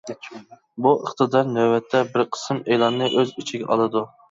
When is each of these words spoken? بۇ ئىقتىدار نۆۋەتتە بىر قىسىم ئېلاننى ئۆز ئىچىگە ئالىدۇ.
بۇ 0.85 0.93
ئىقتىدار 1.01 1.51
نۆۋەتتە 1.57 2.03
بىر 2.15 2.25
قىسىم 2.39 2.65
ئېلاننى 2.65 3.13
ئۆز 3.13 3.37
ئىچىگە 3.39 3.71
ئالىدۇ. 3.77 4.07